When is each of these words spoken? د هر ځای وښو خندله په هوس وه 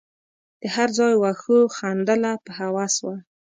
د 0.61 0.63
هر 0.75 0.89
ځای 0.97 1.13
وښو 1.17 1.59
خندله 1.75 2.31
په 2.43 2.51
هوس 2.57 2.95
وه 3.05 3.15